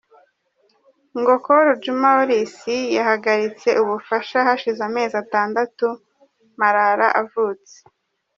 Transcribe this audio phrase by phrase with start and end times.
[1.19, 2.55] Ngo Col Juma Oris
[2.97, 5.87] yahagaritse ubufasha hashize amezi atandatu
[6.59, 7.75] Marara avutse.